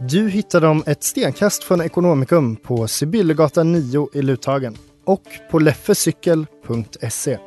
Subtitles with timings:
[0.00, 7.38] Du hittar dem ett stenkast från Ekonomikum på Sibyllegatan 9 i Luthagen och på leffecykel.se.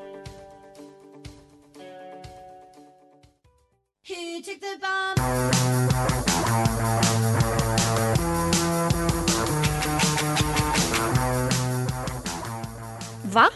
[13.33, 13.49] Va?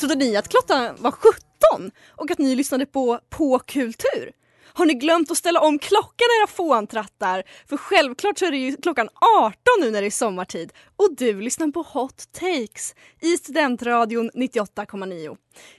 [0.00, 4.41] Trodde ni att klockan var 17 och att ni lyssnade på På kultur?
[4.74, 7.42] Har ni glömt att ställa om klockan era fåntrattar?
[7.68, 9.08] För självklart så är det ju klockan
[9.44, 15.36] 18 nu när det är sommartid och du lyssnar på Hot Takes i Studentradion 98,9.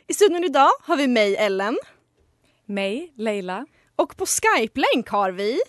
[0.07, 1.77] I studion idag har vi mig Ellen.
[2.65, 3.65] Mig, Leila.
[3.95, 5.59] Och på Skype-länk har vi...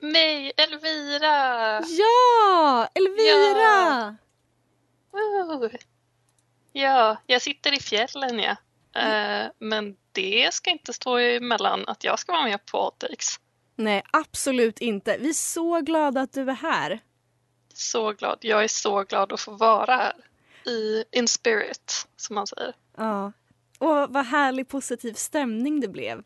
[0.00, 1.80] Mig, Elvira!
[1.80, 2.88] Ja!
[2.94, 4.16] Elvira!
[5.12, 5.70] Woo.
[6.72, 8.56] Ja, jag sitter i fjällen ja.
[8.98, 13.40] Eh, men det ska inte stå emellan att jag ska vara med på Hottakes.
[13.76, 15.16] Nej, absolut inte.
[15.20, 17.00] Vi är så glada att du är här.
[17.74, 18.38] Så glad.
[18.40, 20.12] Jag är så glad att få vara här.
[20.72, 22.74] I in spirit, som man säger.
[22.96, 23.32] Ja.
[23.78, 26.22] Och vad härlig positiv stämning det blev.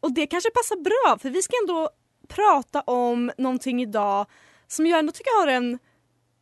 [0.00, 1.90] Och det kanske passar bra för vi ska ändå
[2.28, 4.26] prata om någonting idag
[4.66, 5.78] som jag ändå tycker har en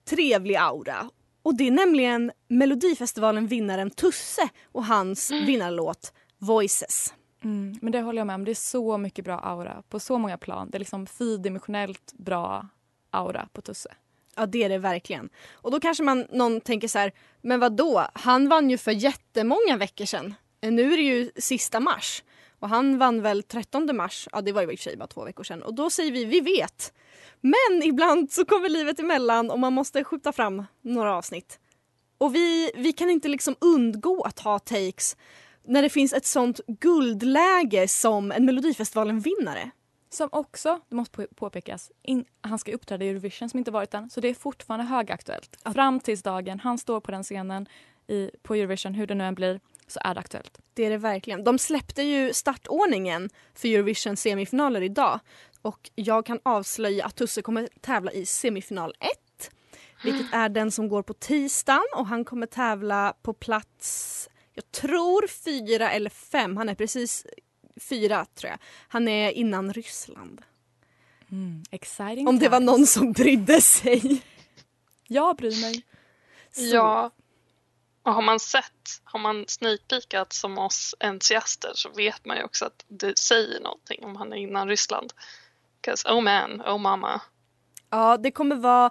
[0.05, 1.11] trevlig aura.
[1.51, 7.15] Och det är nämligen Melodifestivalen-vinnaren Tusse och hans vinnarlåt Voices.
[7.45, 8.45] Mm, men det håller jag med om.
[8.45, 10.71] Det är så mycket bra aura på så många plan.
[10.71, 12.69] Det är liksom fyrdimensionellt bra
[13.11, 13.95] aura på Tusse.
[14.37, 15.29] Ja det är det verkligen.
[15.53, 18.07] Och då kanske man, någon tänker så här, men vad då?
[18.15, 20.35] Han vann ju för jättemånga veckor sedan.
[20.61, 22.23] Nu är det ju sista mars.
[22.61, 25.07] Och han vann väl 13 mars, ja det var ju i och för sig bara
[25.07, 25.63] två veckor sedan.
[25.63, 26.93] Och då säger vi, vi vet.
[27.41, 31.59] Men ibland så kommer livet emellan och man måste skjuta fram några avsnitt.
[32.19, 35.17] Och vi, vi kan inte liksom undgå att ha takes
[35.65, 39.71] när det finns ett sånt guldläge som en Melodifestivalen-vinnare.
[40.13, 44.11] Som också, det måste påpekas, in, han ska uppträda i Eurovision som inte varit än.
[44.11, 45.57] Så det är fortfarande högaktuellt.
[45.75, 47.67] Fram tills dagen han står på den scenen
[48.07, 50.59] i, på Eurovision, hur det nu än blir, så är det aktuellt.
[50.75, 51.45] Det är det verkligen.
[51.45, 55.21] De släppte ju startordningen för Eurovision semifinaler idag.
[55.63, 59.51] Och jag kan avslöja att Tusse kommer tävla i semifinal 1.
[60.05, 65.27] Vilket är den som går på tisdagen och han kommer tävla på plats, jag tror
[65.29, 66.57] fyra eller fem.
[66.57, 67.27] Han är precis
[67.81, 68.59] fyra tror jag.
[68.89, 70.43] Han är innan Ryssland.
[71.31, 74.23] Mm, exciting Om det var någon som brydde sig.
[75.07, 75.83] Jag bryr mig.
[76.53, 76.77] Så.
[76.77, 77.11] Ja.
[78.03, 82.65] Och har man sett, har man sneakpeekat som oss entusiaster så vet man ju också
[82.65, 85.13] att det säger någonting om han är innan Ryssland.
[85.83, 87.21] 'Cause oh man, oh mama.
[87.91, 88.91] Ja, det kommer vara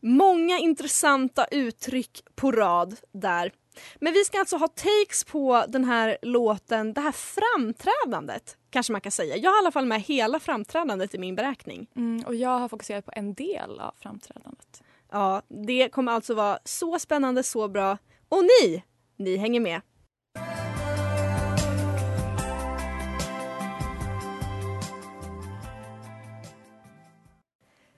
[0.00, 3.52] många intressanta uttryck på rad där.
[4.00, 9.00] Men vi ska alltså ha takes på den här låten, det här framträdandet kanske man
[9.00, 9.36] kan säga.
[9.36, 11.86] Jag har i alla fall med hela framträdandet i min beräkning.
[11.96, 14.82] Mm, och jag har fokuserat på en del av framträdandet.
[15.10, 17.98] Ja, det kommer alltså vara så spännande, så bra.
[18.30, 18.82] Och ni,
[19.16, 19.80] ni hänger med.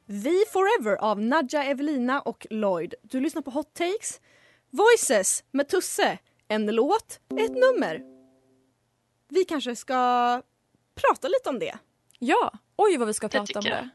[0.07, 2.95] Vi Forever av Nadja Evelina och Lloyd.
[3.03, 4.21] Du lyssnar på Hot Takes.
[4.71, 6.19] Voices med Tusse.
[6.49, 8.03] En låt, ett nummer.
[9.29, 9.95] Vi kanske ska
[10.95, 11.79] prata lite om det.
[12.19, 13.77] Ja, oj vad vi ska prata om jag.
[13.77, 13.89] det.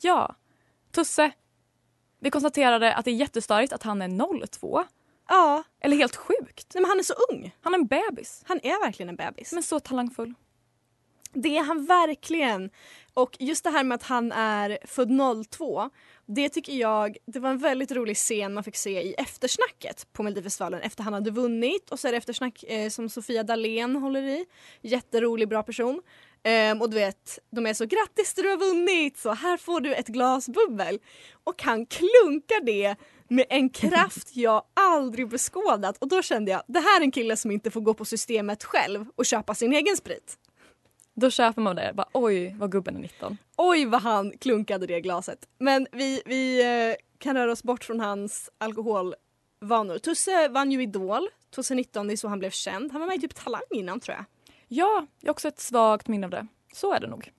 [0.00, 0.34] Ja.
[0.90, 1.32] Tusse.
[2.18, 4.84] Vi konstaterade att det är jättestörigt att han är 02.
[5.28, 6.74] Ja, Eller helt sjukt.
[6.74, 7.54] nej, men han är så ung.
[7.60, 8.42] Han är en bebis.
[8.46, 9.52] Han är verkligen en bebis.
[9.52, 10.34] Men så talangfull.
[11.32, 12.70] Det är han verkligen.
[13.14, 15.10] Och just det här med att han är född
[15.50, 15.90] 02.
[16.26, 20.22] Det tycker jag, det var en väldigt rolig scen man fick se i eftersnacket på
[20.22, 24.22] Melodifestivalen efter han hade vunnit och så är det eftersnack eh, som Sofia Dalén håller
[24.22, 24.46] i.
[24.82, 26.02] Jätterolig, bra person.
[26.42, 29.94] Ehm, och du vet, de är så grattis du har vunnit, så här får du
[29.94, 30.98] ett glas bubbel.
[31.44, 32.96] Och han klunkar det
[33.28, 37.36] med en kraft jag aldrig beskådat och då kände jag det här är en kille
[37.36, 40.38] som inte får gå på systemet själv och köpa sin egen sprit.
[41.14, 41.92] Då köper man det.
[41.94, 43.38] Bara, Oj, vad gubben är 19.
[43.56, 45.48] Oj vad han klunkade det glaset.
[45.58, 49.98] Men vi, vi eh, kan röra oss bort från hans alkoholvanor.
[49.98, 52.92] Tusse vann ju Idol 2019, det är så han blev känd.
[52.92, 54.24] Han var med i typ Talang innan tror jag.
[54.68, 56.46] Ja, jag har också ett svagt minne av det.
[56.72, 57.32] Så är det nog.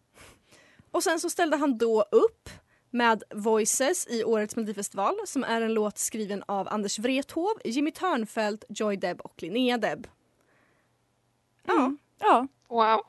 [0.91, 2.49] Och sen så ställde han då upp
[2.95, 8.63] med Voices i årets Melodifestival som är en låt skriven av Anders Wrethov, Jimmy Törnfeldt,
[8.69, 10.07] Joy Deb och Linnea Deb.
[11.63, 11.97] Ja, Mm.
[12.19, 13.05] Ja, Wow.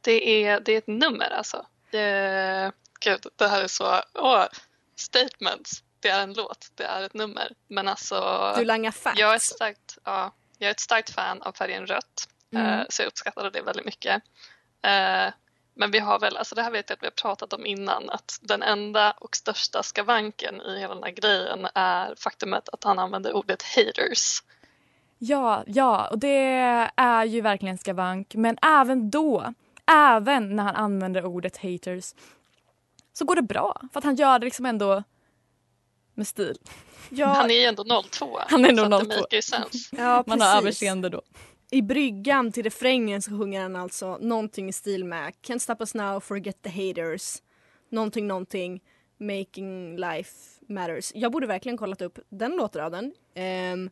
[0.00, 1.66] Det är, det är ett nummer alltså.
[1.90, 4.02] Det, gud, det här är så...
[4.14, 4.44] Åh,
[4.96, 5.84] statements.
[6.00, 7.52] Det är en låt, det är ett nummer.
[7.68, 8.52] Men alltså...
[8.56, 9.20] du langar facts.
[9.20, 12.28] Jag är, starkt, ja, jag är ett starkt fan av färgen rött.
[12.54, 12.66] Mm.
[12.66, 14.22] eh, Så jag uppskattade det väldigt mycket.
[15.74, 18.10] Men vi har väl, alltså det här vet jag att vi har pratat om innan,
[18.10, 22.98] att den enda och största skavanken i hela den här grejen är faktumet att han
[22.98, 24.42] använder ordet haters.
[25.18, 26.08] ja, ja.
[26.08, 26.36] Och det
[26.96, 28.34] är ju verkligen skavank.
[28.34, 29.54] Men även då,
[29.86, 32.14] även när han använder ordet haters
[33.12, 33.80] så går det bra.
[33.92, 35.02] För att han gör det liksom ändå
[36.14, 36.56] med stil.
[37.08, 38.38] Ja, Han är ju ändå 02.
[38.48, 39.08] Han är ändå så att 02.
[39.08, 39.96] Det make sense.
[39.96, 41.22] ja, Man har överseende då.
[41.74, 45.94] I bryggan till refrängen så sjunger han alltså någonting i stil med Can't stop us
[45.94, 47.42] now, forget the haters.
[47.88, 48.80] Någonting, någonting,
[49.18, 50.30] making life
[50.68, 51.12] matters.
[51.14, 53.12] Jag borde verkligen kollat upp den låtraden.
[53.34, 53.90] Ehm,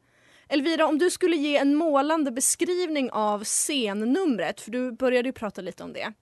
[0.49, 5.61] Elvira, om du skulle ge en målande beskrivning av scennumret, för du började ju prata
[5.63, 6.13] lite om det.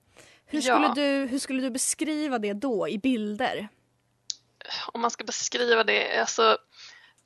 [0.47, 0.93] Hur skulle, Ja.
[0.95, 3.69] du, hur skulle du beskriva det då i bilder?
[4.93, 6.59] om man ska beskriva det, alltså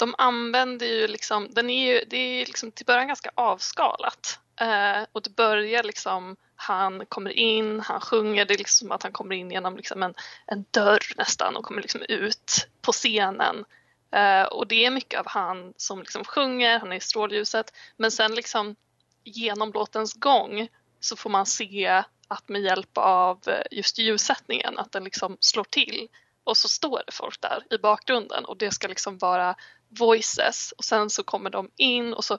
[0.02, 4.38] de använder ju liksom, den är ju, det är ju liksom till början ganska avskalat.
[4.60, 9.02] Eh, och det börjar liksom, han kommer in, han sjunger, det är liksom som att
[9.02, 10.14] han kommer in genom liksom en,
[10.46, 13.64] en dörr nästan och kommer liksom ut på scenen.
[14.12, 18.10] Eh, och det är mycket av han som liksom sjunger, han är i strålljuset men
[18.10, 18.76] sen liksom
[19.24, 20.68] genom låtens gång
[21.00, 25.64] så får man se att med hjälp av eh, just ljussättningen, att den liksom slår
[25.64, 26.08] till
[26.44, 29.56] och så står det folk där i bakgrunden och det ska liksom vara
[29.98, 32.38] voices och sen så kommer de in och så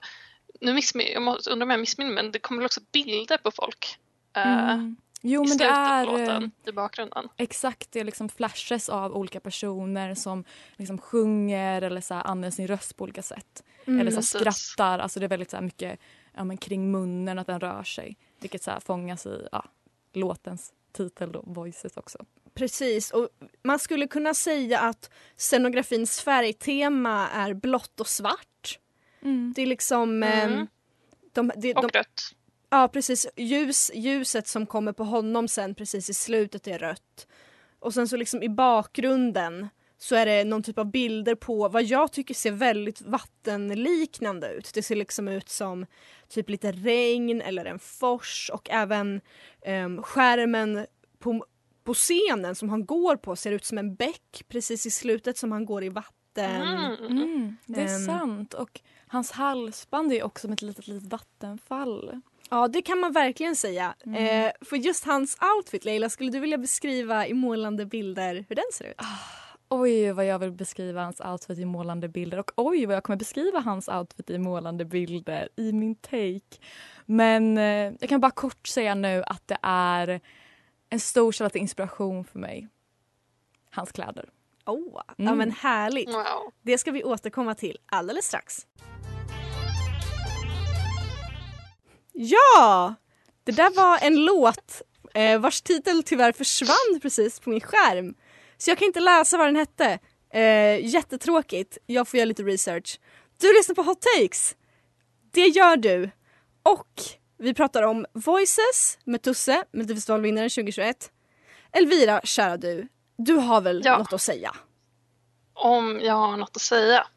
[0.62, 3.98] nu missmin- jag undrar om jag missminner men det kommer väl också bilder på folk
[4.36, 4.96] eh, Mm.
[5.26, 7.30] Jo i men det är på eh, låten i bakgrunden.
[7.38, 10.44] exakt det är liksom flashes av olika personer som
[10.78, 13.64] liksom sjunger eller så här använder sin röst på olika sätt.
[13.86, 16.00] eller så skrattar, alltså det är väldigt så mycket
[16.34, 18.18] ja, men kring munnen att den rör sig.
[18.40, 19.66] Vilket så fångas i ja,
[20.14, 22.26] låtens titel då, Voices också.
[22.54, 23.30] Precis, och
[23.64, 28.80] man skulle kunna säga att scenografins färgtema är blått och svart.
[29.56, 30.24] Det är liksom...
[30.24, 30.52] Mm.
[30.52, 30.68] ehm,
[31.34, 32.22] de, de, Och de, rött.
[32.70, 33.28] ja, precis.
[33.38, 37.28] Ljus, ljuset som kommer på honom sen precis i slutet är rött.
[37.80, 41.84] Och sen så liksom i bakgrunden så är det någon typ av bilder på vad
[41.84, 44.72] jag tycker ser väldigt vattenliknande ut.
[44.74, 45.86] Det ser liksom ut som
[46.30, 49.22] typ lite regn eller en fors och även
[49.68, 50.86] um, skärmen
[51.20, 51.46] på,
[51.84, 55.52] på scenen som han går på ser ut som en bäck precis i slutet som
[55.52, 56.14] han går i vatten.
[56.62, 57.06] Mm.
[57.18, 58.06] Mm, det är Ehm.
[58.06, 58.54] sant.
[58.54, 62.22] Och hans halsband är också som ett litet, litet vattenfall.
[62.50, 63.96] Ja, det kan man verkligen säga.
[64.06, 64.46] Mm.
[64.46, 68.66] Eh, för just hans outfit, Leila, skulle du vilja beskriva i målande bilder hur den
[68.74, 68.96] ser ut?
[69.70, 72.38] Oj, vad jag vill beskriva hans outfit i målande bilder.
[72.40, 76.58] Och oj, vad jag kommer beskriva hans outfit i målande bilder i min take.
[77.06, 80.22] Men eh, jag kan bara kort säga nu att det är
[80.94, 82.68] en stor källa till inspiration för mig.
[83.72, 84.30] Hans kläder.
[84.66, 85.38] Oh, Ja Mm.
[85.38, 86.10] men härligt.
[86.10, 86.52] Wow.
[86.62, 88.68] Det ska vi återkomma till alldeles strax.
[92.14, 92.96] Ja!
[93.44, 94.82] Det där var en låt
[95.14, 98.16] eh, vars titel tyvärr försvann precis på min skärm.
[98.58, 100.00] Så jag kan inte läsa vad den hette.
[100.34, 101.78] Eh, jättetråkigt.
[101.86, 103.00] Jag får göra lite research.
[103.38, 104.56] Du lyssnar på Hot Takes.
[105.32, 106.10] Det gör du.
[106.64, 107.02] Och
[107.44, 111.12] vi pratar om Voices med Tusse, Melodifestivalvinnaren 2021.
[111.72, 112.88] Elvira, kära du.
[113.18, 113.98] Du har väl Ja.
[113.98, 114.52] något att säga?
[115.54, 117.08] Om jag har något att säga.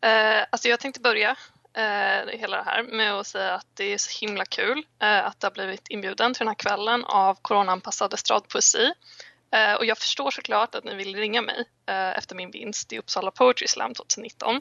[0.00, 1.30] Eh, alltså jag tänkte börja
[1.76, 5.40] eh, hela det här med att säga att det är så himla kul eh, att
[5.40, 8.92] det har blivit inbjuden till den här kvällen av coronaanpassad estradpoesi.
[9.54, 12.98] Eh, och jag förstår såklart att ni vill ringa mig eh, efter min vinst i
[12.98, 14.60] Uppsala Poetry Slam 2019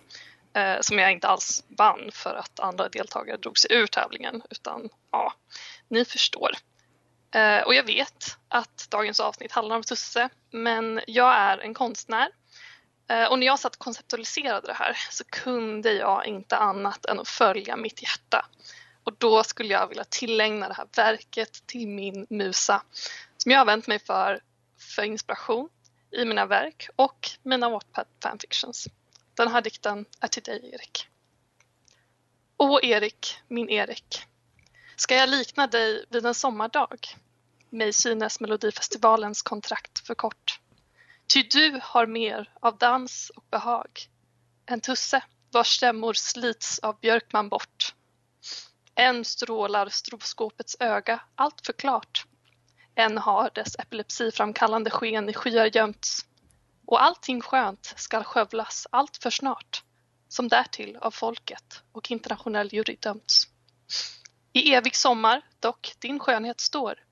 [0.53, 4.89] eh, som jag inte alls vann för att andra deltagare drog sig ur tävlingen utan
[5.11, 5.33] ja,
[5.87, 6.51] ni förstår.
[7.35, 12.29] Eh, och jag vet att dagens avsnitt handlar om Tusse men jag är en konstnär
[13.09, 17.19] Eh, Och när jag satt och konceptualiserade det här så kunde jag inte annat än
[17.19, 18.45] att följa mitt hjärta.
[19.03, 22.83] Och då skulle jag vilja tillägna det här verket till min musa
[23.37, 24.39] som jag har vänt mig för
[24.95, 25.69] för inspiration
[26.11, 28.87] i mina verk och mina Wattpad fanfictions.
[29.33, 31.07] Den här dikten är till dig, Erik.
[32.57, 34.25] Åh, Erik, min Erik.
[34.95, 37.17] Ska jag likna dig vid en sommardag?
[37.69, 40.59] Mig synes Melodifestivalens kontrakt för kort.
[41.27, 43.89] Ty du har mer av dans och behag
[44.65, 47.95] än Tusse vars stämmor slits av Björkman bort.
[48.95, 52.25] Än strålar stroboskopets öga allt för klart.
[52.95, 56.25] Än har dess epilepsiframkallande sken i skyar gömts.
[56.93, 59.83] Och allting skönt skall skövlas allt för snart
[60.27, 63.47] som därtill av folket och internationell jury dömts.
[64.51, 67.03] I evig sommar dock din skönhet står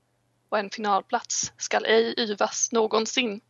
[0.48, 3.40] och en finalplats skall ej yvas någonsin.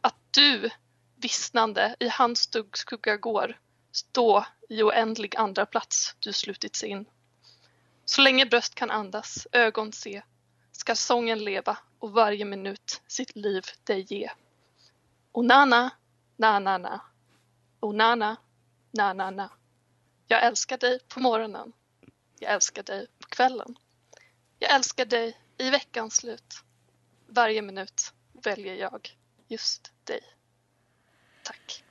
[0.00, 0.70] Att du,
[1.16, 7.04] vissnande i hans skugga går, stå i oändlig andra plats du slutits in.
[8.04, 10.22] Så länge bröst kan andas, ögon se,
[10.72, 14.30] skall sången leva och varje minut sitt liv dig ge.
[15.32, 15.90] O nana,
[16.36, 17.00] na na na,
[17.80, 18.36] o nana,
[18.90, 19.50] na na na.
[20.26, 21.72] Jag älskar dig på morgonen,
[22.38, 23.76] jag älskar dig på kvällen.
[24.58, 26.54] Jag älskar dig i veckans slut.
[27.26, 29.16] Varje minut väljer jag
[29.48, 30.20] just dig.
[31.44, 31.84] Tack.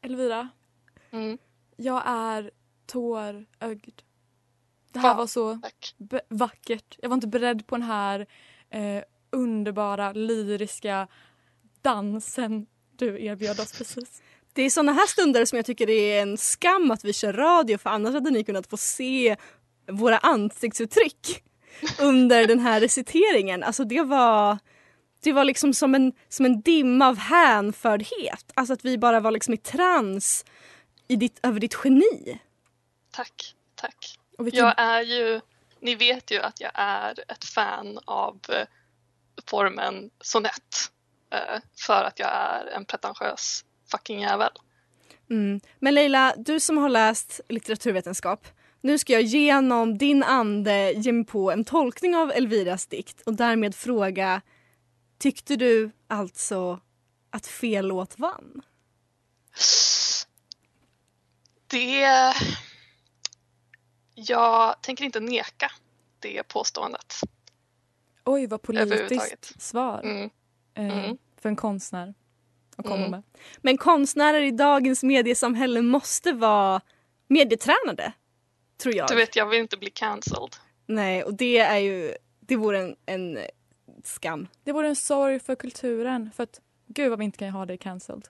[0.00, 0.48] Elvira,
[1.10, 1.38] Mm,
[1.76, 2.50] jag är
[2.86, 4.02] tårögd.
[4.92, 5.60] Det här Ja, var så
[6.28, 6.98] vackert.
[7.02, 8.26] Jag var inte beredd på den här
[8.70, 11.08] eh, underbara, lyriska
[11.82, 12.66] dansen
[12.96, 14.22] du erbjöd oss precis.
[14.52, 17.32] Det är såna här stunder som jag tycker det är en skam att vi kör
[17.32, 19.36] radio för annars hade ni kunnat få se
[19.86, 21.42] våra ansiktsuttryck
[22.00, 23.62] under den här reciteringen.
[23.62, 24.58] Alltså det var,
[25.22, 28.52] det var liksom som en, som en dimma av hänfördhet.
[28.54, 30.44] Alltså att vi bara var liksom i trans
[31.08, 32.40] i ditt, över ditt geni.
[33.10, 34.18] Tack, tack.
[34.38, 35.40] Vilken, Jag är ju,
[35.80, 38.66] ni vet ju att jag är ett fan av eh,
[39.46, 40.90] formen sonett.
[41.30, 44.50] Eh, För att jag är en pretentiös fucking jävel.
[45.30, 45.60] Mm.
[45.78, 48.46] Men Leila, du som har läst litteraturvetenskap.
[48.80, 53.34] Nu ska jag genom din ande ge mig på en tolkning av Elviras dikt och
[53.34, 54.42] därmed fråga
[55.18, 56.80] Tyckte du alltså
[57.30, 58.62] att fel låt vann?
[61.66, 62.34] Det...
[64.14, 65.72] Jag tänker inte neka
[66.18, 67.14] det påståendet.
[68.24, 70.30] oj, vad politiskt svar Mm.
[70.78, 71.18] Eh, Mm.
[71.40, 72.14] för en konstnär
[72.76, 73.10] att komma Mm.
[73.10, 73.22] med.
[73.58, 76.80] Men konstnärer i dagens mediesamhälle måste vara
[77.28, 78.12] medietränade,
[78.82, 79.08] tror jag.
[79.08, 80.56] Du vet, jag vill inte bli cancelled.
[80.86, 83.38] Nej, och det är ju, det vore en, en
[84.04, 84.48] skam.
[84.64, 86.30] Det vore en sorg för kulturen.
[86.36, 88.28] För att gud vad vi inte kan ha det cancelled.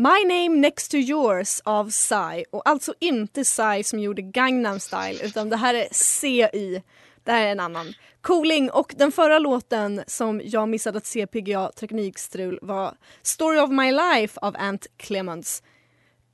[0.00, 5.24] My name next to yours av Psy och alltså inte Psy som gjorde Gangnam style
[5.24, 6.82] utan det här är CY.
[7.24, 7.94] Det här är en annan.
[8.20, 13.70] Cooling och den förra låten som jag missade att se PGA Teknikstrul var Story of
[13.70, 15.62] my life av Ant Clements.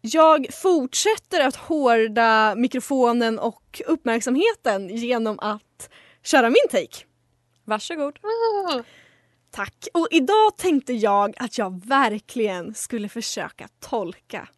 [0.00, 5.88] Jag fortsätter att hårda mikrofonen och uppmärksamheten genom att
[6.23, 7.04] köra min take.
[7.64, 8.18] Varsågod.
[8.23, 8.85] Woo!
[9.54, 9.88] Tack.
[9.94, 14.49] Och idag tänkte jag att jag verkligen skulle försöka tolka.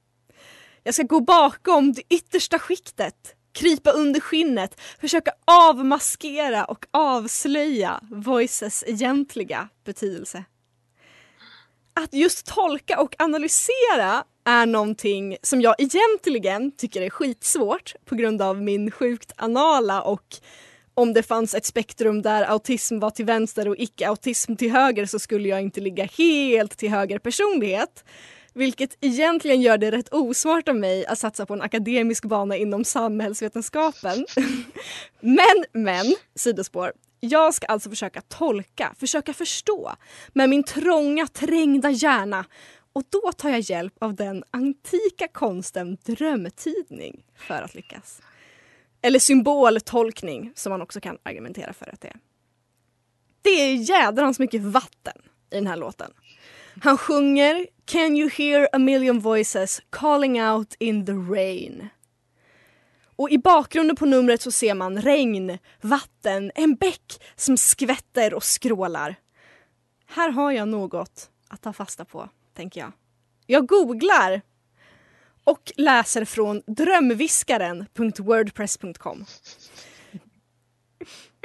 [0.82, 8.84] Jag ska gå bakom det yttersta skiktet, krypa under skinnet, försöka avmaskera och avslöja Voices
[8.86, 10.44] egentliga betydelse.
[11.94, 18.42] Att just tolka och analysera är någonting som jag egentligen tycker är skitsvårt på grund
[18.42, 20.36] av min sjukt anala och
[20.98, 25.18] om det fanns ett spektrum där autism var till vänster och icke-autism till höger så
[25.18, 28.04] skulle jag inte ligga helt till höger personlighet.
[28.52, 32.84] Vilket egentligen gör det rätt osmart av mig att satsa på en akademisk bana inom
[32.84, 34.26] samhällsvetenskapen.
[35.20, 36.92] men, men, sidospår.
[37.20, 39.92] Jag ska alltså försöka tolka, försöka förstå
[40.32, 42.44] med min trånga, trängda hjärna.
[42.92, 48.20] Och då tar jag hjälp av den antika konsten Drömtidning för att lyckas.
[49.06, 52.16] Eller symboltolkning som man också kan argumentera för att det är.
[53.42, 56.10] Det är jädrans mycket vatten i den här låten.
[56.82, 61.88] Han sjunger Can you hear a million voices calling out in the rain?
[63.16, 68.44] Och i bakgrunden på numret så ser man regn, vatten, en bäck som skvätter och
[68.44, 69.14] skrålar.
[70.06, 72.92] Här har jag något att ta fasta på, tänker jag.
[73.46, 74.42] Jag googlar
[75.46, 79.24] och läser från drömviskaren.wordpress.com.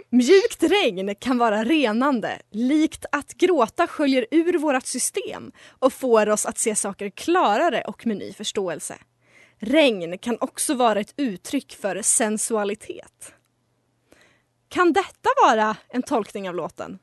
[0.09, 6.45] Mjukt regn kan vara renande, likt att gråta sköljer ur vårt system och får oss
[6.45, 8.97] att se saker klarare och med ny förståelse.
[9.59, 13.33] Regn kan också vara ett uttryck för sensualitet.
[14.69, 16.99] Kan detta vara en tolkning av låten?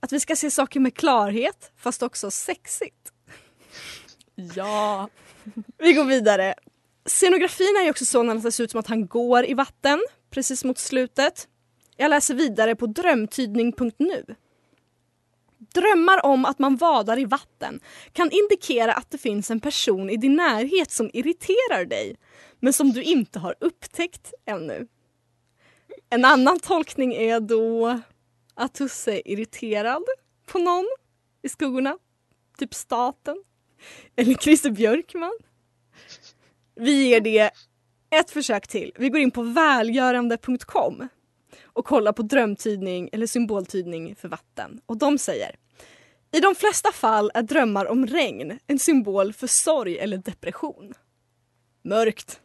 [0.00, 3.11] Att vi ska se saker med klarhet, fast också sexigt.
[4.34, 5.08] Ja.
[5.78, 6.54] Vi går vidare.
[7.06, 10.04] Scenografin är ju också sådan att det ser ut som att han går i vatten
[10.30, 11.48] precis mot slutet.
[11.96, 14.24] Jag läser vidare på drömtydning.nu.
[15.74, 17.80] Drömmar om att man vadar i vatten
[18.12, 22.16] kan indikera att det finns en person i din närhet som irriterar dig
[22.60, 24.86] men som du inte har upptäckt ännu.
[26.10, 28.00] En annan tolkning är då
[28.54, 30.02] att Tusse är irriterad
[30.46, 30.88] på någon
[31.42, 31.98] i skuggorna.
[32.58, 33.44] Typ staten.
[34.16, 35.38] Eller Christer Björkman.
[36.74, 37.50] Vi ger det
[38.16, 38.92] ett försök till.
[38.98, 41.08] Vi går in på välgörande.com
[41.64, 44.80] och kollar på drömtydning eller symboltydning för vatten.
[44.86, 45.56] Och de säger
[46.34, 50.94] i de flesta fall är drömmar om regn en symbol för sorg eller depression.
[51.84, 52.40] Mörkt.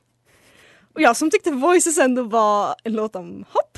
[0.93, 3.77] Och jag som tyckte Voices ändå var en låt om hopp,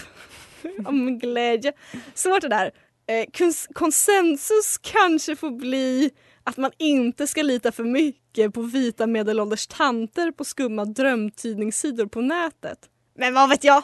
[0.87, 1.73] om glädje.
[2.13, 2.71] Svårt det där.
[3.07, 6.11] Eh, kons- konsensus kanske får bli
[6.43, 12.21] att man inte ska lita för mycket på vita medelålders tanter på skumma drömtidningssidor på
[12.21, 12.89] nätet.
[13.15, 13.83] Men vad vet jag?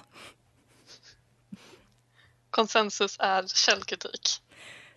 [2.50, 4.42] Konsensus är källkritik.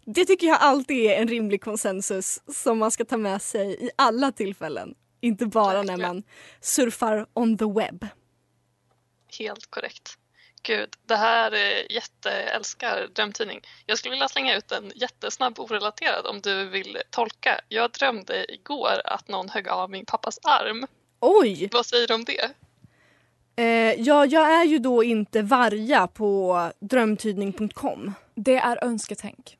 [0.04, 3.90] Det tycker jag alltid är en rimlig konsensus som man ska ta med sig i
[3.96, 4.94] alla tillfällen.
[5.20, 6.00] Inte bara när Verkligen.
[6.00, 6.22] man
[6.60, 8.06] surfar on the web.
[9.38, 10.18] Helt korrekt.
[10.68, 13.60] Gud, det här är jätteälskar drömtidning.
[13.86, 17.60] Jag skulle vilja slänga ut en jättesnabb orelaterad om du vill tolka.
[17.68, 20.86] Jag drömde igår att någon högg av min pappas arm.
[21.20, 21.68] Oj!
[21.72, 22.50] Vad säger du om det?
[23.56, 28.12] Eh, ja, jag är ju då inte varja på drömtydning.com.
[28.34, 29.58] Det är önsketänk.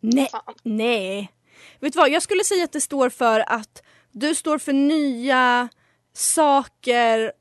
[0.00, 0.28] Nej.
[0.30, 0.54] Fan.
[0.62, 1.32] Nej.
[1.80, 5.68] Vet du vad, jag skulle säga att det står för att du står för nya
[6.12, 7.32] saker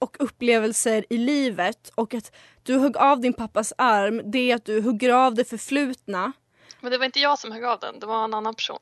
[0.00, 4.64] och upplevelser i livet och att du högg av din pappas arm, det är att
[4.64, 6.32] du hugger av det förflutna.
[6.80, 8.78] Men det var inte jag som högg av den, det var en annan person.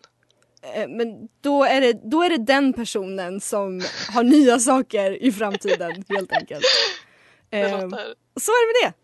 [0.63, 3.83] Eh, Men då är, det, då är det den personen som
[4.15, 6.65] har nya saker i framtiden helt enkelt.
[7.51, 8.97] Det Eh, låter Så är det med det.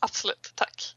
[0.00, 0.96] absolut, tack.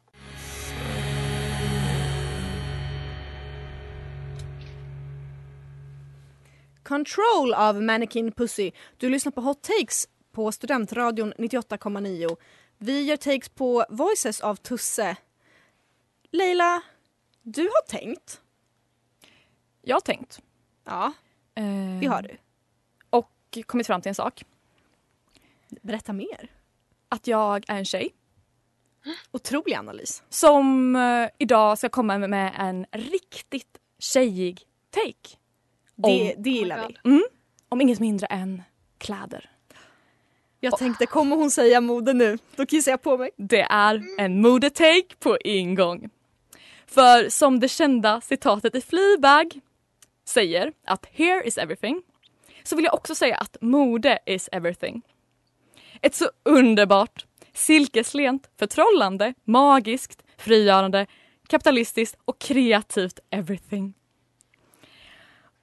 [6.83, 8.71] Control av Mannequin Pussy.
[8.97, 12.37] Du lyssnar på Hot Takes på Studentradion 98,9.
[12.77, 15.15] Vi gör takes på Voices av Tusse.
[16.31, 16.81] Leila,
[17.41, 18.41] du har tänkt.
[19.81, 20.41] Jag har tänkt.
[20.85, 21.13] Ja,
[21.55, 22.37] Eh, det har du.
[23.09, 24.43] Och kommit fram till en sak.
[25.81, 26.51] Berätta mer.
[27.09, 28.09] Att jag är en tjej
[29.31, 30.23] Otrolig analys.
[30.29, 35.37] som eh, idag ska komma med en riktigt tjejig take.
[35.95, 36.93] Det, Om- det gillar Oh vi.
[37.11, 37.21] God.
[37.69, 38.63] Om inget mindre än
[38.97, 39.51] kläder.
[40.59, 42.37] Jag tänkte, kommer hon säga mode nu?
[42.55, 43.29] Då kissar jag på mig.
[43.37, 46.09] Det är en modetake på ingång.
[46.87, 49.59] För som det kända citatet i Fleabag
[50.25, 52.01] säger att here is everything
[52.63, 55.01] så vill jag också säga att mode is everything.
[56.01, 61.07] Ett så underbart, silkeslent, förtrollande, magiskt, frigörande,
[61.47, 63.93] kapitalistiskt och kreativt everything.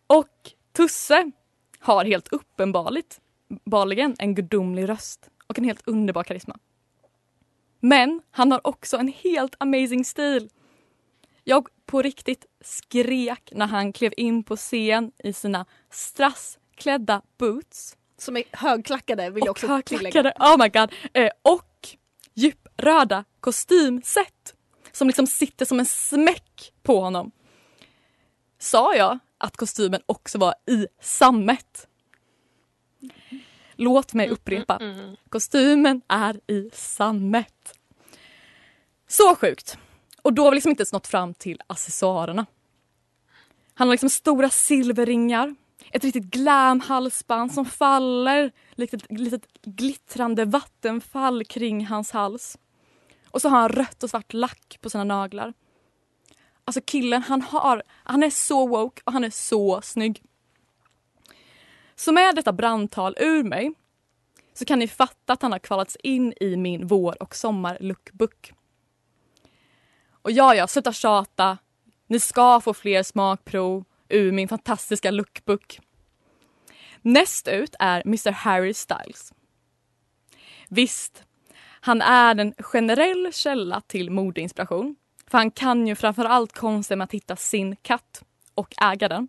[0.07, 1.31] Och Tusse
[1.79, 6.59] har helt uppenbarligt barligen en gudomlig röst och en helt underbar karisma.
[7.81, 10.51] Men han har också en helt amazing stil.
[11.45, 18.37] Jag på riktigt skrek när han klev in på scen i sina strassklädda boots Som
[18.37, 20.23] är högklackade vill jag också tillägga.
[20.23, 21.89] högklackade, oh my god, eh, och
[22.35, 24.55] djupröda kostymset
[24.93, 27.31] som liksom sitter som en smäck på honom.
[28.59, 31.89] Sa jag att kostymen också var i sammet?
[33.77, 34.77] Låt mig upprepa.
[34.77, 35.17] Mm.
[35.29, 37.79] Kostymen är i sammet.
[39.09, 39.79] Så sjukt.
[40.23, 42.47] Och då har vi liksom inte ens nått fram till accessoarerna.
[43.75, 45.55] Han har liksom stora silverringar,
[45.91, 52.59] ett riktigt glam-halsband som faller likt ett litet glittrande vattenfall kring hans hals.
[53.31, 55.53] Och så har han rött och svart lack på sina naglar.
[56.65, 60.23] Alltså killen, han, har, han är så woke och han är så snygg.
[61.97, 63.73] Så med detta brandtal ur mig
[64.55, 68.53] så kan ni fatta att han har kvalats in i min vår och sommar-lookbook.
[70.23, 71.59] Och ja, ja, sluta tjata.
[72.07, 75.81] Ni ska få fler smakprov ur min fantastiska lookbook.
[77.03, 79.33] Näst ut är Mr Harry Styles.
[80.69, 81.25] Visst,
[81.81, 84.97] Han är en generell källa till modeinspiration.
[85.27, 89.29] För han kan ju framförallt konsten med att hitta sin katt och äga den.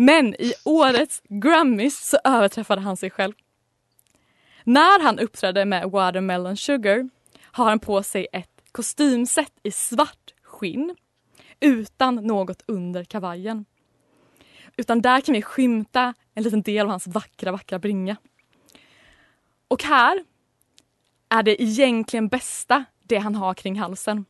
[0.00, 3.32] Men i årets Grammys så överträffade han sig själv.
[4.64, 7.08] När han uppträdde med Watermelon Sugar
[7.42, 10.96] har han på sig ett kostymset i svart skinn
[11.60, 13.64] utan något under kavajen.
[14.76, 18.16] Utan där kan vi skymta en liten del av hans vackra, vackra bringa.
[19.68, 20.24] Och här
[21.28, 24.24] är det egentligen bästa det han har kring halsen.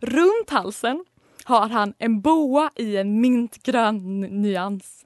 [0.00, 1.04] Runt halsen
[1.46, 5.04] har han en boa i en mintgrön nyans.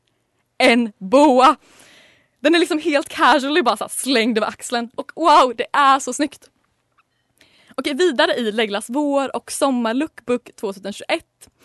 [0.58, 1.56] En boa!
[2.40, 6.12] Den är liksom helt casually bara så slängd över axeln och wow, det är så
[6.12, 6.50] snyggt!
[7.74, 11.24] Okej, vidare i Leglas vår och sommarlookbook 2021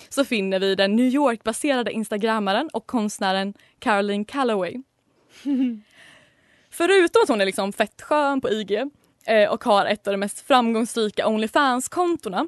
[0.09, 4.75] så finner vi den New York-baserade instagrammaren och konstnären Caroline Calloway.
[6.69, 8.83] Förutom att hon är liksom fett skön på IG
[9.25, 12.47] eh, och har ett av de mest framgångsrika Onlyfans-kontona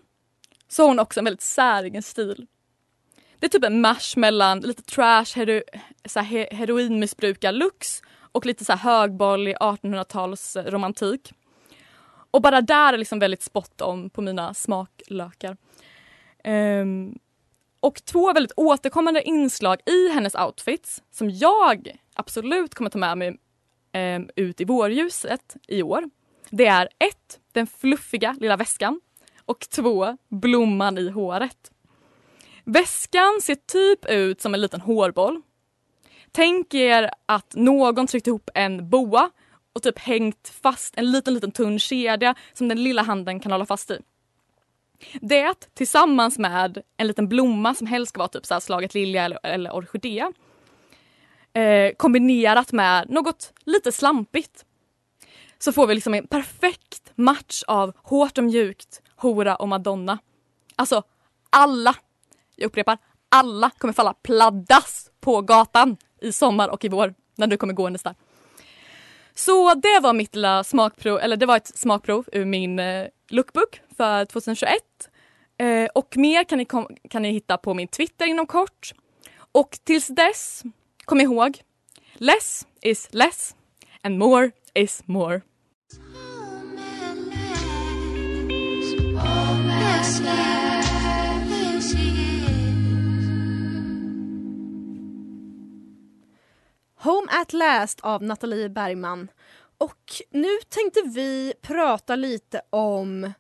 [0.68, 2.48] så har hon också en väldigt säregen stil.
[3.40, 5.62] Det är typ en mash mellan lite trash hero,
[6.06, 11.34] så här, heroinmissbrukar-looks och lite så här högbollig 1800-tals romantik.
[12.32, 15.58] Och bara där är liksom väldigt spot on på mina smaklökar.
[16.44, 17.20] Um,
[17.80, 23.38] och två väldigt återkommande inslag i hennes outfits som jag absolut kommer ta med mig
[24.16, 26.04] um, ut i vårljuset i år.
[26.50, 29.02] Det är ett, den fluffiga lilla väskan
[29.48, 31.72] och två, blomman i håret.
[32.64, 35.42] Väskan ser typ ut som en liten hårboll.
[36.32, 39.30] Tänk er att någon tryckt ihop en boa
[39.74, 43.66] och typ hängt fast en liten, liten tunn kedja som den lilla handen kan hålla
[43.66, 44.00] fast i.
[45.22, 49.26] Det tillsammans med en liten blomma som helst ska vara typ så här slaget lilja
[49.26, 50.26] eller, eller orkidé
[51.58, 54.66] eh, kombinerat med något lite slampigt
[55.60, 60.18] så får vi liksom en perfekt match av hårt och mjukt, hora och madonna.
[60.76, 61.04] Alltså
[61.50, 61.96] alla,
[62.56, 62.98] jag upprepar,
[63.30, 68.04] alla kommer falla pladdas på gatan i sommar och i vår när du kommer gåendes
[68.04, 68.16] där.
[69.36, 73.82] Så det var mitt lilla smakprov, eller det var ett smakprov ur min eh, lookbook
[73.98, 74.74] för 2021.
[75.58, 76.66] Eh, och mer kan ni,
[77.10, 78.94] kan ni hitta på min Twitter inom kort.
[79.52, 80.64] Och tills dess,
[81.06, 81.62] kom ihåg,
[82.14, 83.56] less is less
[84.02, 85.42] and more is more.
[97.00, 99.32] Home at last av Nathalie Bergman.
[99.78, 103.34] Och nu tänkte vi prata lite om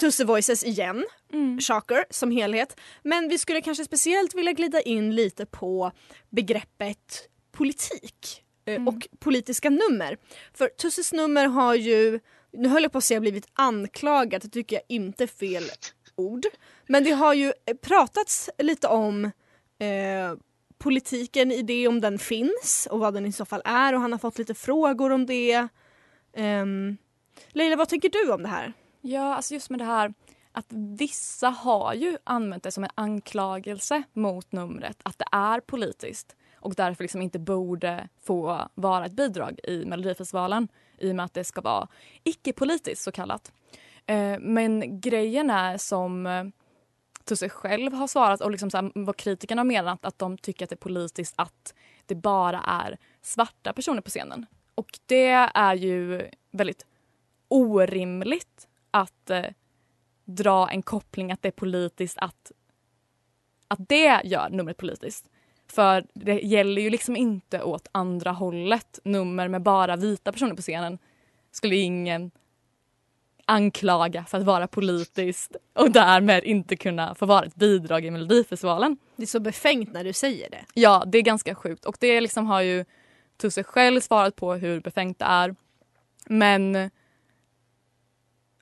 [0.00, 1.60] Tusse Voices igen, mm.
[1.60, 2.80] Shocker som helhet.
[3.02, 5.92] Men vi skulle kanske speciellt vilja glida in lite på
[6.30, 8.88] begreppet politik eh, mm.
[8.88, 10.16] och politiska nummer.
[10.54, 12.20] För Tusses nummer har ju,
[12.52, 15.64] nu höll jag på att säga blivit anklagad, det tycker jag inte är fel
[16.16, 16.46] ord.
[16.86, 19.24] Men det har ju eh, pratats lite om
[19.78, 20.34] eh,
[20.78, 24.12] politiken i det, om den finns och vad den i så fall är och han
[24.12, 25.68] har fått lite frågor om det.
[26.36, 26.96] Um,
[27.48, 28.72] Leila, vad tycker du om det här?
[29.00, 30.14] Ja, alltså just med det här
[30.52, 30.66] att
[30.98, 36.74] vissa har ju använt det som en anklagelse mot numret att det är politiskt och
[36.74, 40.68] därför liksom inte borde få vara ett bidrag i Melodifestivalen
[41.00, 41.88] i och med att det ska vara
[42.24, 43.52] icke-politiskt så kallat.
[44.06, 46.44] Eh, men grejen är som eh,
[47.24, 50.64] Tusse själv har svarat och liksom så här, vad kritikerna har menat att de tycker
[50.64, 51.74] att det är politiskt att
[52.06, 54.46] det bara är svarta personer på scenen.
[54.74, 56.86] Och det är ju väldigt
[57.48, 59.46] orimligt att eh,
[60.24, 62.52] dra en koppling att det är politiskt att,
[63.68, 65.29] att det gör numret politiskt.
[65.70, 68.98] För det gäller ju liksom inte åt andra hållet.
[69.04, 70.98] Nummer med bara vita personer på scenen
[71.52, 72.30] skulle ingen
[73.44, 78.96] anklaga för att vara politiskt och därmed inte kunna få vara ett bidrag i Melodifestivalen.
[79.16, 80.64] Det är så befängt när du säger det.
[80.74, 82.84] Ja, det är ganska sjukt och det liksom har ju
[83.36, 85.54] Tusse själv svarat på hur befängt det är.
[86.26, 86.90] Men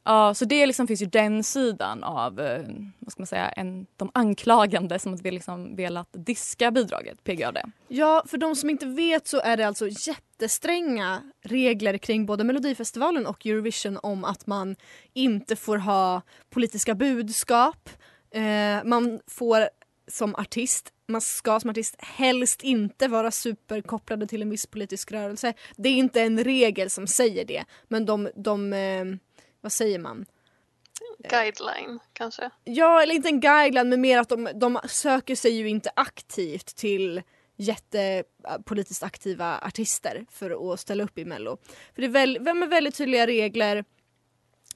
[0.09, 2.63] Ja, så det liksom finns ju den sidan av eh,
[2.99, 7.53] vad ska man säga, en, de anklagande som vi liksom velat diska bidraget PGA
[7.89, 13.27] Ja, för de som inte vet så är det alltså jättestränga regler kring både Melodifestivalen
[13.27, 14.77] och Eurovision om att man
[15.13, 17.91] inte får ha politiska budskap.
[18.31, 19.69] Eh, man får
[20.11, 25.55] som artist man ska som artist helst inte vara superkopplade till en viss politisk rörelse.
[25.77, 29.05] Det är inte en regel som säger det men de, de eh,
[29.61, 30.27] vad säger man?
[31.31, 32.51] Guideline kanske?
[32.65, 36.67] Ja, eller inte en guideline men mer att de, de söker sig ju inte aktivt
[36.77, 37.23] till
[37.57, 41.57] jättepolitiskt aktiva artister för att ställa upp i mello.
[41.95, 43.85] För det är väl, med väldigt tydliga regler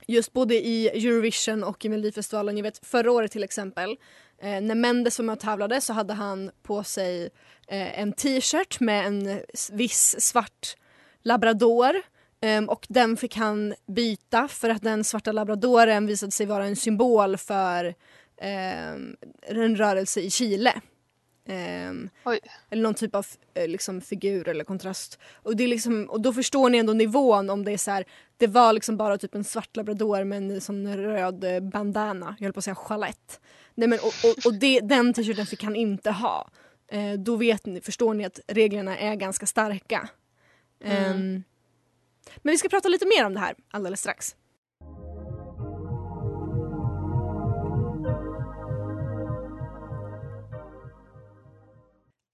[0.06, 2.56] just både i Eurovision och i Melodifestivalen.
[2.56, 3.96] Jag vet förra året till exempel
[4.38, 7.24] eh, när Mendes var med och tävlade så hade han på sig
[7.68, 9.40] eh, en t-shirt med en
[9.72, 10.76] viss svart
[11.22, 12.02] labrador
[12.42, 16.76] um, och den fick han byta för att den svarta labradoren visade sig vara en
[16.76, 17.84] symbol för
[18.42, 20.80] um, en rörelse i Chile.
[21.48, 22.10] Um,
[22.70, 23.26] eller någon typ av
[23.58, 25.18] uh, liksom, figur eller kontrast.
[25.32, 28.04] Och, det är liksom, och då förstår ni ändå nivån om det är så här,
[28.36, 32.44] det var liksom bara typ en svart labrador med en sån röd uh, bandana, jag
[32.44, 33.40] höll på att säga chalett.
[33.74, 36.50] Nej, men, och och, och det, den t-shirten fick han inte ha.
[36.94, 40.08] Uh, då vet ni, förstår ni att reglerna är ganska starka.
[40.84, 41.44] Mm.
[42.36, 44.36] Men vi ska prata lite mer om det här alldeles strax.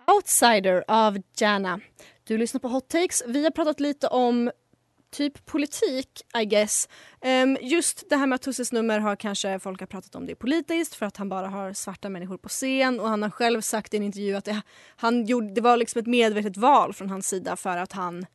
[0.07, 1.81] Outsider av Jana.
[2.25, 3.23] Du lyssnar på Hot Takes.
[3.27, 4.51] Vi har pratat lite om
[5.11, 6.89] typ politik, I guess.
[7.21, 10.95] Um, just det här med Tusses nummer har kanske folk har pratat om det politiskt
[10.95, 13.97] för att han bara har svarta människor på scen och han har själv sagt i
[13.97, 14.63] en intervju att det,
[14.97, 18.27] han gjorde, det var liksom ett medvetet val från hans sida för att han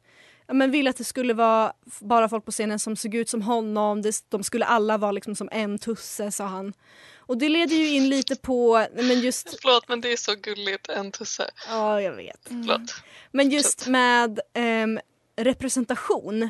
[0.47, 4.01] men ville att det skulle vara bara folk på scenen som såg ut som honom.
[4.01, 6.73] Det, de skulle alla vara liksom som en tusse sa han.
[7.17, 9.57] Och det leder ju in lite på, men just...
[9.61, 11.49] Förlåt men det är så gulligt, en tusse.
[11.67, 12.49] Ja jag vet.
[12.49, 12.85] Mm.
[13.31, 14.39] Men just med
[14.83, 14.99] um,
[15.35, 16.49] representation.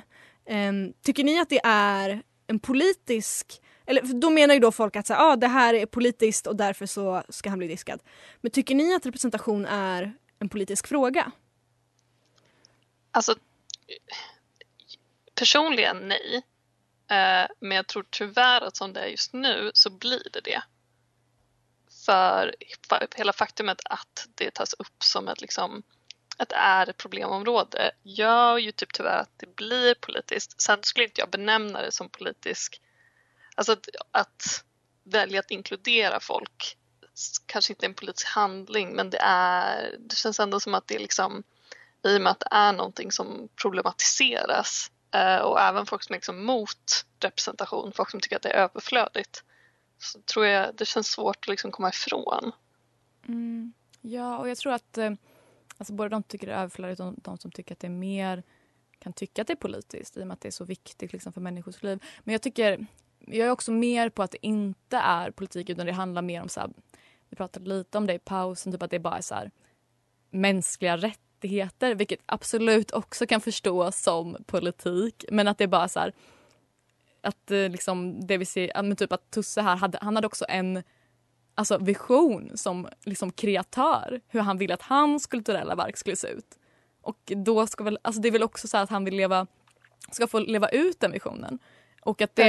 [0.49, 5.07] Um, tycker ni att det är en politisk eller då menar ju då folk att
[5.07, 7.99] så, ah, det här är politiskt och därför så ska han bli diskad.
[8.41, 11.31] Men tycker ni att representation är en politisk fråga?
[13.11, 13.35] Alltså
[15.35, 16.43] personligen nej.
[17.09, 20.61] Eh, men jag tror tyvärr att som det är just nu så blir det det.
[22.05, 22.55] För
[23.15, 25.83] hela faktumet att det tas upp som ett, liksom,
[26.37, 30.61] att det är ett problemområde gör ju typ tyvärr att det blir politiskt.
[30.61, 32.81] Sen skulle inte jag benämna det som politisk,
[33.55, 34.63] alltså att, att
[35.03, 36.77] välja att inkludera folk
[37.45, 40.95] kanske inte är en politisk handling men det är, det känns ändå som att det
[40.95, 41.43] är liksom
[42.03, 46.17] i och med att det är någonting som problematiseras eh, och även folk som är
[46.17, 49.43] liksom mot representation, folk som tycker att det är överflödigt
[49.97, 52.51] så tror jag det känns svårt att liksom komma ifrån.
[53.27, 53.73] Mm.
[54.01, 55.11] Ja, och jag tror att eh,
[55.77, 58.43] alltså både de tycker det är överflödigt och de som tycker att det är mer
[58.99, 61.33] kan tycka att det är politiskt i och med att det är så viktigt liksom,
[61.33, 62.03] för människors liv.
[62.23, 62.85] Men jag tycker,
[63.19, 66.49] jag är också mer på att det inte är politik utan det handlar mer om
[66.49, 66.69] så här,
[67.29, 69.51] vi pratade lite om det i pausen, typ att det bara är så här,
[70.29, 75.87] mänskliga rättigheter rättigheter vilket absolut också kan förstås som politik men att det är bara
[75.87, 76.13] så här,
[77.21, 80.45] att eh, liksom det vi ser, men typ att Tusse här hade, han hade också
[80.49, 80.83] en
[81.55, 86.59] alltså vision som liksom kreatör hur han ville att hans kulturella verk skulle se ut.
[87.01, 89.47] Och då ska väl, alltså det är väl också så att han vill leva,
[90.11, 91.59] ska få leva ut den visionen.
[92.01, 92.43] Och att, det,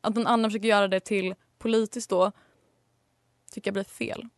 [0.00, 2.32] att någon annan försöker göra det till politiskt då
[3.52, 4.28] tycker jag blir fel.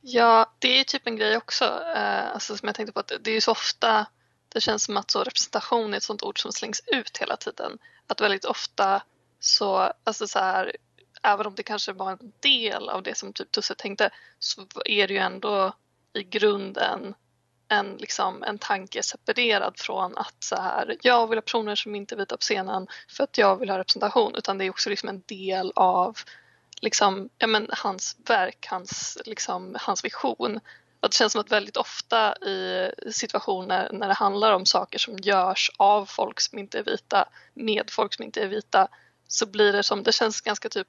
[0.00, 1.64] Ja, det är ju typ en grej också
[1.96, 4.06] eh, alltså som jag tänkte på att det är ju så ofta
[4.52, 7.78] det känns som att så representation är ett sånt ord som slängs ut hela tiden.
[8.06, 9.02] Att väldigt ofta
[9.40, 10.76] så, alltså så här,
[11.22, 15.08] även om det kanske var en del av det som typ Tusse tänkte så är
[15.08, 15.72] det ju ändå
[16.12, 17.14] i grunden
[17.68, 22.14] en, liksom, en tanke separerad från att så här, jag vill ha personer som inte
[22.14, 25.08] är vita på scenen för att jag vill ha representation utan det är också liksom
[25.08, 26.18] en del av
[26.80, 30.60] liksom, ja, men, hans verk, hans, liksom, hans vision.
[31.00, 35.16] Och det känns som att väldigt ofta i situationer när det handlar om saker som
[35.16, 38.88] görs av folk som inte är vita, med folk som inte är vita,
[39.28, 40.88] så blir det som, det känns ganska typ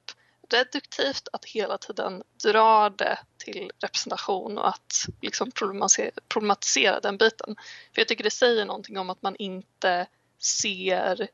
[0.50, 7.56] reduktivt att hela tiden dra det till representation och att liksom problematisera, problematisera den biten.
[7.94, 10.06] För jag tycker det säger någonting om att man inte
[10.38, 11.28] ser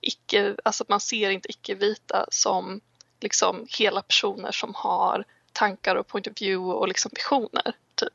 [0.00, 2.80] icke, alltså att man ser inte icke-vita som
[3.20, 7.72] liksom hela personer som har tankar och point of view och liksom visioner.
[7.94, 8.14] Typ.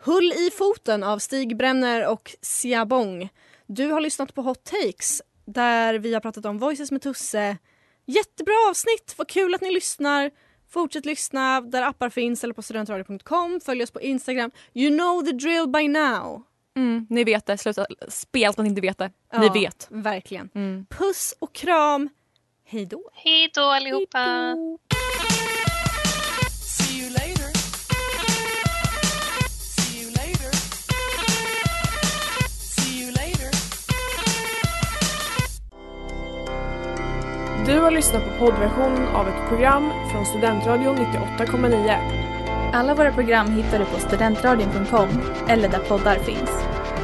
[0.00, 3.28] Hull i foten av Stig Brenner och Siabong.
[3.66, 7.56] Du har lyssnat på Hot Takes där vi har pratat om Voices med Tusse.
[8.04, 9.14] Jättebra avsnitt!
[9.16, 10.30] Vad kul att ni lyssnar.
[10.70, 13.60] Fortsätt lyssna där appar finns eller på studentradio.com.
[13.64, 14.50] Följ oss på Instagram.
[14.74, 16.42] You know the drill by now.
[16.76, 19.10] Mm, ni vet det, sluta spela att ni inte vet det.
[19.32, 19.86] Ja, ni vet.
[19.90, 20.50] Verkligen.
[20.54, 20.86] Mm.
[20.90, 22.08] Puss och kram.
[22.64, 23.10] Hej då.
[23.12, 24.18] Hej då allihopa.
[24.18, 24.78] Hejdå.
[37.66, 42.72] Du har lyssnat på poddversionen av ett program från Studentradion 98,9.
[42.72, 45.08] Alla våra program hittar du på studentradion.com
[45.48, 46.65] eller där poddar finns.